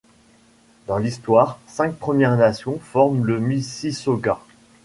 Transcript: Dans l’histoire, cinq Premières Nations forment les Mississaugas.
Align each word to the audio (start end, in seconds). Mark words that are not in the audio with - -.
Dans 0.87 0.97
l’histoire, 0.97 1.59
cinq 1.67 1.93
Premières 1.95 2.35
Nations 2.35 2.79
forment 2.79 3.27
les 3.27 3.39
Mississaugas. 3.39 4.39